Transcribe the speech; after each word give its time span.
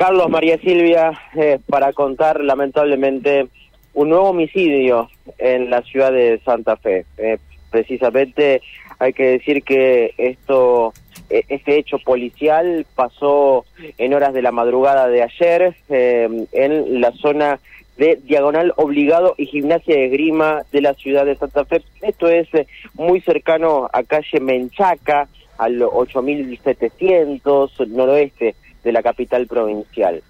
Carlos 0.00 0.30
María 0.30 0.56
Silvia, 0.56 1.12
eh, 1.34 1.58
para 1.68 1.92
contar 1.92 2.42
lamentablemente 2.42 3.48
un 3.92 4.08
nuevo 4.08 4.30
homicidio 4.30 5.10
en 5.36 5.68
la 5.68 5.82
ciudad 5.82 6.10
de 6.10 6.40
Santa 6.42 6.78
Fe. 6.78 7.04
Eh, 7.18 7.36
precisamente 7.70 8.62
hay 8.98 9.12
que 9.12 9.24
decir 9.24 9.62
que 9.62 10.14
esto, 10.16 10.94
eh, 11.28 11.42
este 11.50 11.76
hecho 11.76 11.98
policial 11.98 12.86
pasó 12.94 13.66
en 13.98 14.14
horas 14.14 14.32
de 14.32 14.40
la 14.40 14.52
madrugada 14.52 15.06
de 15.06 15.22
ayer 15.22 15.74
en 15.90 17.02
la 17.02 17.12
zona 17.12 17.60
de 17.98 18.18
Diagonal 18.24 18.72
Obligado 18.76 19.34
y 19.36 19.44
Gimnasia 19.44 19.96
de 19.96 20.08
Grima 20.08 20.62
de 20.72 20.80
la 20.80 20.94
ciudad 20.94 21.26
de 21.26 21.36
Santa 21.36 21.66
Fe. 21.66 21.82
Esto 22.00 22.30
es 22.30 22.48
muy 22.94 23.20
cercano 23.20 23.90
a 23.92 24.02
calle 24.04 24.40
Menchaca, 24.40 25.28
al 25.58 25.82
8700 25.82 27.80
noroeste 27.88 28.54
de 28.82 28.92
la 28.92 29.02
capital 29.02 29.46
provincial. 29.46 30.22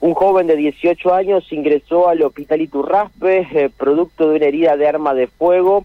Un 0.00 0.14
joven 0.14 0.46
de 0.46 0.56
18 0.56 1.12
años 1.12 1.52
ingresó 1.52 2.08
al 2.08 2.22
hospital 2.22 2.62
Iturraspe, 2.62 3.46
eh, 3.52 3.70
producto 3.76 4.30
de 4.30 4.36
una 4.36 4.46
herida 4.46 4.78
de 4.78 4.88
arma 4.88 5.12
de 5.12 5.26
fuego. 5.26 5.84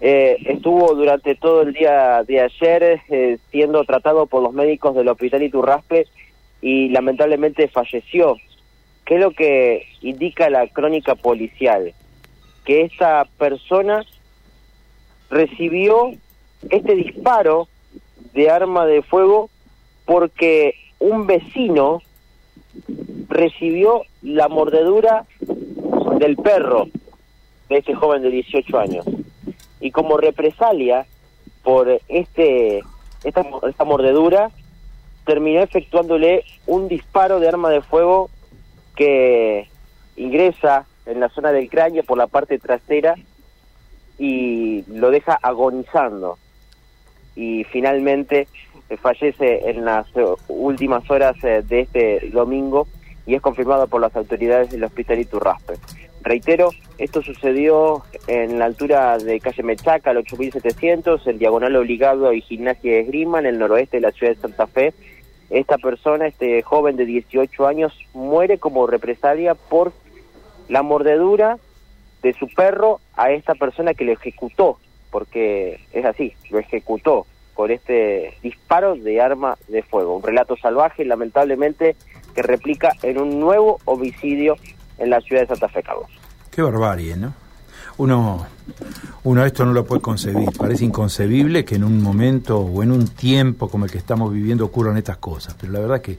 Eh, 0.00 0.36
estuvo 0.46 0.92
durante 0.96 1.36
todo 1.36 1.62
el 1.62 1.72
día 1.72 2.24
de 2.24 2.40
ayer 2.40 3.00
eh, 3.08 3.38
siendo 3.52 3.84
tratado 3.84 4.26
por 4.26 4.42
los 4.42 4.52
médicos 4.52 4.96
del 4.96 5.06
hospital 5.06 5.44
Iturraspe 5.44 6.08
y 6.60 6.88
lamentablemente 6.88 7.68
falleció. 7.68 8.36
¿Qué 9.04 9.14
es 9.14 9.20
lo 9.20 9.30
que 9.30 9.86
indica 10.00 10.50
la 10.50 10.66
crónica 10.66 11.14
policial? 11.14 11.94
Que 12.64 12.82
esta 12.82 13.28
persona 13.38 14.04
recibió 15.30 16.10
este 16.68 16.96
disparo 16.96 17.68
de 18.34 18.50
arma 18.50 18.86
de 18.86 19.02
fuego 19.02 19.50
porque 20.04 20.74
un 21.02 21.26
vecino 21.26 22.00
recibió 23.28 24.02
la 24.22 24.48
mordedura 24.48 25.26
del 26.18 26.36
perro 26.36 26.86
de 27.68 27.78
este 27.78 27.94
joven 27.94 28.22
de 28.22 28.30
18 28.30 28.78
años. 28.78 29.04
Y 29.80 29.90
como 29.90 30.16
represalia 30.16 31.06
por 31.64 32.00
este 32.08 32.82
esta, 33.24 33.44
esta 33.68 33.84
mordedura, 33.84 34.50
terminó 35.26 35.60
efectuándole 35.60 36.44
un 36.66 36.88
disparo 36.88 37.40
de 37.40 37.48
arma 37.48 37.70
de 37.70 37.82
fuego 37.82 38.30
que 38.96 39.68
ingresa 40.16 40.86
en 41.06 41.20
la 41.20 41.28
zona 41.30 41.52
del 41.52 41.68
cráneo 41.68 42.04
por 42.04 42.18
la 42.18 42.26
parte 42.28 42.58
trasera 42.58 43.14
y 44.18 44.84
lo 44.88 45.10
deja 45.10 45.38
agonizando. 45.42 46.38
Y 47.34 47.64
finalmente 47.64 48.46
fallece 48.96 49.70
en 49.70 49.84
las 49.84 50.06
eh, 50.16 50.24
últimas 50.48 51.08
horas 51.10 51.36
eh, 51.44 51.62
de 51.66 51.80
este 51.80 52.30
domingo 52.30 52.86
y 53.26 53.34
es 53.34 53.40
confirmado 53.40 53.86
por 53.86 54.00
las 54.00 54.14
autoridades 54.16 54.70
del 54.70 54.84
Hospital 54.84 55.20
Iturraspe. 55.20 55.74
Reitero, 56.22 56.70
esto 56.98 57.22
sucedió 57.22 58.02
en 58.28 58.58
la 58.58 58.66
altura 58.66 59.18
de 59.18 59.40
calle 59.40 59.62
Mechaca, 59.62 60.10
al 60.10 60.18
8700, 60.18 61.26
en 61.26 61.38
diagonal 61.38 61.74
obligado 61.76 62.32
y 62.32 62.40
gimnasia 62.40 62.92
de 62.92 63.00
esgrima, 63.00 63.40
en 63.40 63.46
el 63.46 63.58
noroeste 63.58 63.96
de 63.96 64.02
la 64.02 64.12
ciudad 64.12 64.34
de 64.34 64.40
Santa 64.40 64.66
Fe. 64.68 64.94
Esta 65.50 65.78
persona, 65.78 66.26
este 66.26 66.62
joven 66.62 66.96
de 66.96 67.06
18 67.06 67.66
años, 67.66 67.92
muere 68.14 68.58
como 68.58 68.86
represalia 68.86 69.54
por 69.54 69.92
la 70.68 70.82
mordedura 70.82 71.58
de 72.22 72.32
su 72.34 72.46
perro 72.46 73.00
a 73.16 73.32
esta 73.32 73.54
persona 73.54 73.94
que 73.94 74.04
lo 74.04 74.12
ejecutó, 74.12 74.78
porque 75.10 75.80
es 75.92 76.04
así, 76.04 76.34
lo 76.50 76.60
ejecutó 76.60 77.26
por 77.54 77.70
este 77.70 78.36
disparo 78.42 78.96
de 78.96 79.20
arma 79.20 79.56
de 79.68 79.82
fuego. 79.82 80.16
Un 80.16 80.22
relato 80.22 80.56
salvaje, 80.56 81.04
lamentablemente, 81.04 81.96
que 82.34 82.42
replica 82.42 82.92
en 83.02 83.18
un 83.18 83.38
nuevo 83.40 83.78
homicidio 83.84 84.56
en 84.98 85.10
la 85.10 85.20
ciudad 85.20 85.42
de 85.42 85.48
Santa 85.48 85.68
Fe, 85.68 85.82
Carlos. 85.82 86.08
Qué 86.50 86.62
barbarie, 86.62 87.16
¿no? 87.16 87.34
Uno, 87.98 88.46
uno 89.24 89.44
esto 89.44 89.64
no 89.64 89.72
lo 89.72 89.84
puede 89.84 90.00
concebir. 90.00 90.48
Parece 90.56 90.84
inconcebible 90.84 91.64
que 91.64 91.74
en 91.74 91.84
un 91.84 92.02
momento 92.02 92.58
o 92.58 92.82
en 92.82 92.90
un 92.90 93.06
tiempo 93.08 93.68
como 93.68 93.84
el 93.84 93.90
que 93.90 93.98
estamos 93.98 94.32
viviendo 94.32 94.64
ocurran 94.64 94.96
estas 94.96 95.18
cosas. 95.18 95.54
Pero 95.60 95.72
la 95.72 95.80
verdad 95.80 96.00
que 96.00 96.18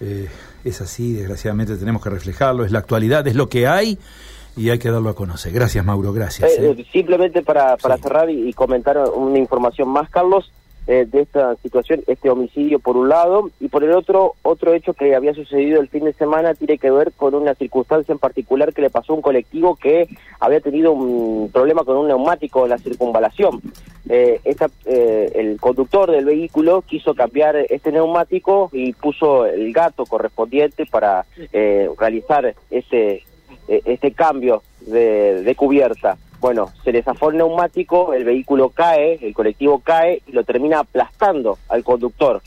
eh, 0.00 0.28
es 0.64 0.80
así, 0.80 1.12
desgraciadamente 1.12 1.76
tenemos 1.76 2.02
que 2.02 2.10
reflejarlo. 2.10 2.64
Es 2.64 2.72
la 2.72 2.78
actualidad, 2.78 3.26
es 3.26 3.34
lo 3.34 3.48
que 3.48 3.66
hay 3.66 3.98
y 4.56 4.70
hay 4.70 4.78
que 4.78 4.90
darlo 4.90 5.10
a 5.10 5.14
conocer. 5.14 5.52
Gracias, 5.52 5.84
Mauro, 5.84 6.12
gracias. 6.12 6.58
Eh, 6.58 6.70
¿eh? 6.78 6.86
simplemente 6.92 7.42
para, 7.42 7.76
para 7.76 7.98
cerrar 7.98 8.30
y, 8.30 8.52
comentar 8.52 8.98
una 9.14 9.38
información 9.38 9.88
más, 9.88 10.08
Carlos, 10.10 10.50
eh, 10.86 11.06
de 11.10 11.22
esta 11.22 11.56
situación, 11.56 12.02
este 12.06 12.28
homicidio 12.28 12.78
por 12.78 12.96
un 12.96 13.08
lado, 13.08 13.50
y 13.58 13.68
por 13.68 13.84
el 13.84 13.92
otro, 13.92 14.34
otro 14.42 14.74
hecho 14.74 14.92
que 14.92 15.14
había 15.14 15.32
sucedido 15.32 15.80
el 15.80 15.88
fin 15.88 16.04
de 16.04 16.12
semana 16.12 16.54
tiene 16.54 16.76
que 16.76 16.90
ver 16.90 17.12
con 17.12 17.34
una 17.34 17.54
circunstancia 17.54 18.12
en 18.12 18.18
particular 18.18 18.74
que 18.74 18.82
le 18.82 18.90
pasó 18.90 19.14
a 19.14 19.16
un 19.16 19.22
colectivo 19.22 19.76
que 19.76 20.08
había 20.40 20.60
tenido 20.60 20.92
un 20.92 21.50
problema 21.50 21.84
con 21.84 21.96
un 21.96 22.08
neumático 22.08 22.64
en 22.64 22.70
la 22.70 22.78
circunvalación. 22.78 23.62
esta, 24.06 24.68
el 24.84 25.58
conductor 25.58 26.10
del 26.10 26.26
vehículo 26.26 26.82
quiso 26.82 27.14
cambiar 27.14 27.56
este 27.56 27.90
neumático 27.90 28.68
y 28.70 28.92
puso 28.92 29.46
el 29.46 29.72
gato 29.72 30.04
correspondiente 30.04 30.84
para 30.84 31.24
realizar 31.98 32.54
ese 32.70 33.22
eh, 33.22 33.22
este 33.68 34.12
cambio 34.12 34.62
de, 34.80 35.54
cubierta. 35.56 36.16
Bueno, 36.40 36.70
se 36.84 36.92
le 36.92 36.98
el 36.98 37.36
neumático, 37.36 38.12
el 38.12 38.24
vehículo 38.24 38.68
cae, 38.68 39.18
el 39.22 39.32
colectivo 39.32 39.78
cae 39.78 40.20
y 40.26 40.32
lo 40.32 40.44
termina 40.44 40.80
aplastando 40.80 41.58
al 41.68 41.82
conductor. 41.82 42.42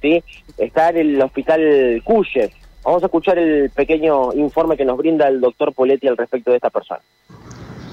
¿sí? 0.00 0.22
Está 0.56 0.90
en 0.90 0.96
el 0.96 1.22
hospital 1.22 2.02
Cuye. 2.04 2.50
Vamos 2.82 3.02
a 3.02 3.06
escuchar 3.06 3.38
el 3.38 3.70
pequeño 3.70 4.32
informe 4.32 4.76
que 4.76 4.84
nos 4.84 4.96
brinda 4.96 5.28
el 5.28 5.40
doctor 5.40 5.72
Poletti 5.72 6.08
al 6.08 6.16
respecto 6.16 6.50
de 6.50 6.56
esta 6.56 6.70
persona. 6.70 7.00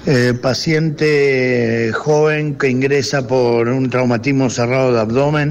Eh, 0.06 0.32
paciente 0.40 1.92
joven 1.92 2.56
que 2.56 2.70
ingresa 2.70 3.28
por 3.28 3.68
un 3.68 3.90
traumatismo 3.90 4.48
cerrado 4.48 4.94
de 4.94 5.00
abdomen, 5.00 5.50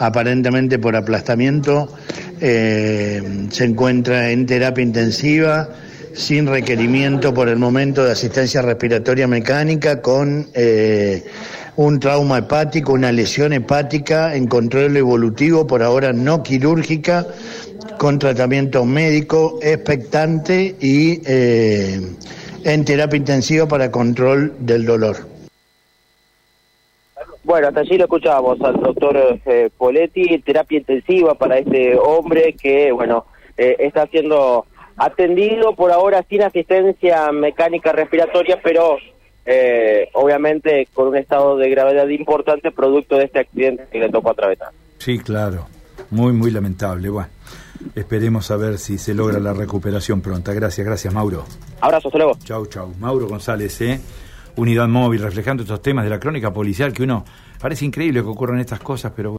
aparentemente 0.00 0.80
por 0.80 0.96
aplastamiento, 0.96 1.88
eh, 2.40 3.22
se 3.50 3.64
encuentra 3.64 4.32
en 4.32 4.46
terapia 4.46 4.82
intensiva 4.82 5.68
sin 6.14 6.46
requerimiento 6.46 7.34
por 7.34 7.48
el 7.48 7.58
momento 7.58 8.04
de 8.04 8.12
asistencia 8.12 8.62
respiratoria 8.62 9.26
mecánica 9.26 10.00
con 10.00 10.46
eh, 10.54 11.24
un 11.76 11.98
trauma 11.98 12.38
hepático, 12.38 12.92
una 12.92 13.10
lesión 13.10 13.52
hepática 13.52 14.34
en 14.36 14.46
control 14.46 14.96
evolutivo, 14.96 15.66
por 15.66 15.82
ahora 15.82 16.12
no 16.12 16.42
quirúrgica, 16.42 17.26
con 17.98 18.18
tratamiento 18.18 18.84
médico 18.84 19.58
expectante 19.60 20.76
y 20.80 21.20
eh, 21.26 22.00
en 22.64 22.84
terapia 22.84 23.16
intensiva 23.16 23.66
para 23.66 23.90
control 23.90 24.54
del 24.60 24.86
dolor. 24.86 25.16
Bueno, 27.42 27.68
hasta 27.68 27.80
allí 27.80 27.98
lo 27.98 28.04
escuchábamos 28.04 28.60
al 28.62 28.80
doctor 28.80 29.40
eh, 29.44 29.68
Poletti, 29.76 30.38
terapia 30.38 30.78
intensiva 30.78 31.34
para 31.34 31.58
este 31.58 31.96
hombre 31.96 32.54
que, 32.54 32.90
bueno, 32.92 33.26
está 33.56 34.02
haciendo 34.02 34.66
atendido 34.96 35.74
por 35.74 35.90
ahora 35.90 36.24
sin 36.28 36.42
asistencia 36.42 37.30
mecánica 37.32 37.92
respiratoria, 37.92 38.60
pero 38.62 38.96
eh, 39.46 40.08
obviamente 40.14 40.88
con 40.92 41.08
un 41.08 41.16
estado 41.16 41.56
de 41.56 41.68
gravedad 41.68 42.08
importante 42.08 42.70
producto 42.70 43.16
de 43.16 43.24
este 43.24 43.40
accidente 43.40 43.86
que 43.90 43.98
le 43.98 44.08
tocó 44.08 44.30
atravesar. 44.30 44.68
Sí, 44.98 45.18
claro, 45.18 45.66
muy, 46.10 46.32
muy 46.32 46.50
lamentable. 46.50 47.08
Bueno, 47.08 47.28
esperemos 47.94 48.50
a 48.50 48.56
ver 48.56 48.78
si 48.78 48.98
se 48.98 49.14
logra 49.14 49.38
la 49.38 49.52
recuperación 49.52 50.20
pronta. 50.20 50.52
Gracias, 50.54 50.86
gracias, 50.86 51.12
Mauro. 51.12 51.44
Abrazo, 51.80 52.08
hasta 52.08 52.18
luego. 52.18 52.38
Chau, 52.44 52.66
chau. 52.66 52.94
Mauro 52.98 53.26
González, 53.26 53.80
¿eh? 53.82 54.00
Unidad 54.56 54.86
móvil, 54.86 55.20
reflejando 55.20 55.64
estos 55.64 55.82
temas 55.82 56.04
de 56.04 56.10
la 56.10 56.20
crónica 56.20 56.52
policial 56.52 56.92
que 56.92 57.02
uno 57.02 57.24
parece 57.60 57.84
increíble 57.84 58.22
que 58.22 58.28
ocurran 58.28 58.60
estas 58.60 58.78
cosas, 58.78 59.12
pero 59.16 59.32